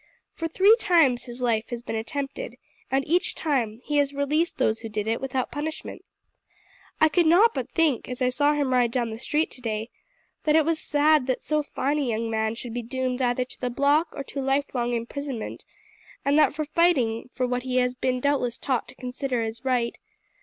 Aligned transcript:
For 0.33 0.47
three 0.47 0.75
times 0.79 1.25
his 1.25 1.43
life 1.43 1.69
has 1.69 1.83
been 1.83 1.95
attempted, 1.95 2.55
and 2.89 3.07
each 3.07 3.35
time 3.35 3.81
he 3.83 3.97
has 3.97 4.15
released 4.15 4.57
those 4.57 4.79
who 4.79 4.89
did 4.89 5.05
it 5.05 5.21
without 5.21 5.51
punishment. 5.51 6.03
I 6.99 7.07
could 7.07 7.27
not 7.27 7.53
but 7.53 7.69
think, 7.69 8.09
as 8.09 8.19
I 8.19 8.29
saw 8.29 8.53
him 8.53 8.73
ride 8.73 8.89
down 8.89 9.11
the 9.11 9.19
street 9.19 9.51
today, 9.51 9.91
that 10.43 10.55
it 10.55 10.65
was 10.65 10.79
sad 10.81 11.27
that 11.27 11.43
so 11.43 11.61
fine 11.61 11.99
a 11.99 12.01
young 12.01 12.31
man 12.31 12.55
should 12.55 12.73
be 12.73 12.81
doomed 12.81 13.21
either 13.21 13.45
to 13.45 13.61
the 13.61 13.69
block 13.69 14.07
or 14.13 14.23
to 14.23 14.39
a 14.39 14.41
lifelong 14.41 14.93
imprisonment, 14.95 15.65
and 16.25 16.35
that 16.39 16.55
for 16.55 16.65
fighting 16.65 17.29
for 17.31 17.45
what 17.45 17.61
he 17.61 17.75
has 17.75 17.93
been 17.93 18.19
doubtless 18.19 18.57
taught 18.57 18.87
to 18.87 18.95
consider 18.95 19.43
his 19.43 19.63
right. 19.63 19.99